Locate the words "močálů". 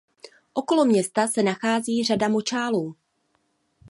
2.27-2.95